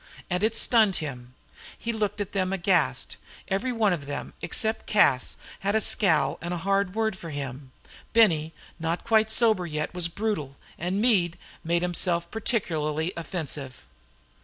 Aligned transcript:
And 0.31 0.41
it 0.41 0.55
stunned 0.55 0.95
him. 0.95 1.35
He 1.77 1.93
looked 1.93 2.19
at 2.19 2.31
them 2.31 2.51
aghast. 2.51 3.17
Every 3.49 3.71
one 3.71 3.93
of 3.93 4.07
them, 4.07 4.33
except 4.41 4.87
Cas, 4.87 5.35
had 5.59 5.75
a 5.75 5.79
scowl 5.79 6.39
and 6.41 6.51
hard 6.55 6.95
word 6.95 7.15
for 7.15 7.29
him. 7.29 7.71
Benny, 8.11 8.51
not 8.79 9.03
quite 9.03 9.29
sober 9.29 9.67
yet, 9.67 9.93
was 9.93 10.07
brutal, 10.07 10.55
and 10.79 10.99
Meade 10.99 11.37
made 11.63 11.83
himself 11.83 12.31
particularly 12.31 13.13
offensive. 13.15 13.85